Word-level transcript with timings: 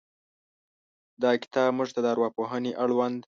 دا 1.21 1.31
کتاب 1.41 1.69
موږ 1.77 1.89
ته 1.95 1.99
د 2.03 2.05
ارواپوهنې 2.13 2.71
اړوند 2.83 3.17